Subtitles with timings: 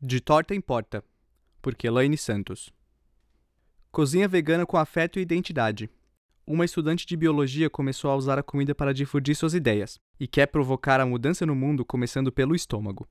[0.00, 1.02] De torta em porta,
[1.62, 2.70] por Elaine Santos.
[3.90, 5.88] Cozinha vegana com afeto e identidade.
[6.46, 10.46] Uma estudante de biologia começou a usar a comida para difundir suas ideias e quer
[10.46, 13.08] provocar a mudança no mundo começando pelo estômago.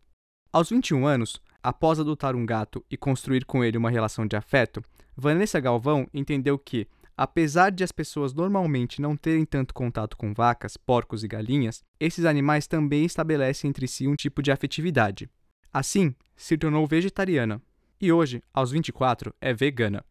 [0.52, 4.84] Aos 21 anos, após adotar um gato e construir com ele uma relação de afeto,
[5.16, 6.88] Vanessa Galvão entendeu que,
[7.18, 12.24] apesar de as pessoas normalmente não terem tanto contato com vacas, porcos e galinhas, esses
[12.24, 15.28] animais também estabelecem entre si um tipo de afetividade.
[15.74, 16.14] Assim,
[16.44, 17.62] se tornou vegetariana
[18.02, 20.04] e hoje, aos 24, é vegana.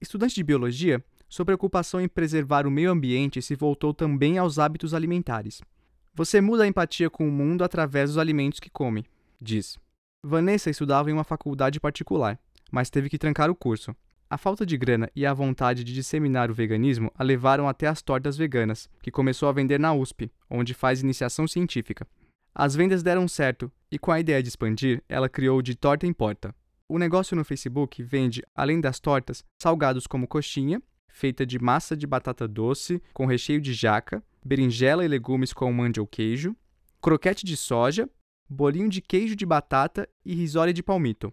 [0.00, 4.94] Estudante de biologia, sua preocupação em preservar o meio ambiente se voltou também aos hábitos
[4.94, 5.60] alimentares.
[6.14, 9.04] Você muda a empatia com o mundo através dos alimentos que come,
[9.38, 9.76] diz.
[10.22, 12.40] Vanessa estudava em uma faculdade particular,
[12.72, 13.94] mas teve que trancar o curso.
[14.30, 18.00] A falta de grana e a vontade de disseminar o veganismo a levaram até as
[18.00, 22.06] tortas veganas, que começou a vender na USP, onde faz iniciação científica.
[22.54, 26.12] As vendas deram certo e, com a ideia de expandir, ela criou de Torta em
[26.12, 26.54] Porta.
[26.88, 32.06] O negócio no Facebook vende, além das tortas, salgados como coxinha, feita de massa de
[32.06, 36.56] batata doce com recheio de jaca, berinjela e legumes com mandioca ou queijo,
[37.00, 38.08] croquete de soja,
[38.48, 41.32] bolinho de queijo de batata e risole de palmito.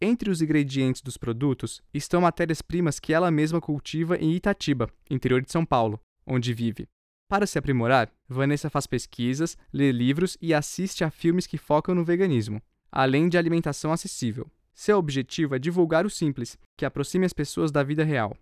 [0.00, 5.50] Entre os ingredientes dos produtos estão matérias-primas que ela mesma cultiva em Itatiba, interior de
[5.50, 6.88] São Paulo, onde vive.
[7.32, 12.04] Para se aprimorar, Vanessa faz pesquisas, lê livros e assiste a filmes que focam no
[12.04, 14.50] veganismo, além de alimentação acessível.
[14.74, 18.36] Seu objetivo é divulgar o simples, que aproxime as pessoas da vida real.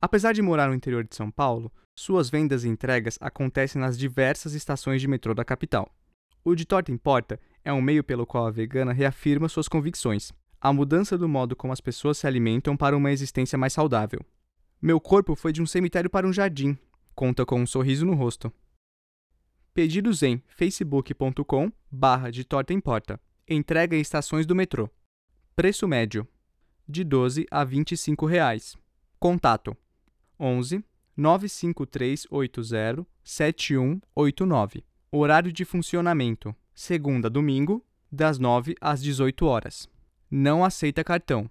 [0.00, 4.54] Apesar de morar no interior de São Paulo, suas vendas e entregas acontecem nas diversas
[4.54, 5.88] estações de metrô da capital.
[6.44, 10.32] O De Torta em Porta é um meio pelo qual a vegana reafirma suas convicções,
[10.60, 14.18] a mudança do modo como as pessoas se alimentam para uma existência mais saudável.
[14.82, 16.76] Meu corpo foi de um cemitério para um jardim,
[17.14, 18.52] conta com um sorriso no rosto.
[19.74, 23.20] Pedidos em facebook.com barra de torta em porta.
[23.48, 24.88] Entrega em estações do metrô.
[25.56, 26.26] Preço médio
[26.88, 28.76] de 12 a 25 reais.
[29.18, 29.76] Contato
[30.38, 30.84] 11
[31.16, 34.84] 95380 7189.
[35.10, 39.88] Horário de funcionamento segunda a domingo, das 9 às 18 horas.
[40.30, 41.50] Não aceita cartão.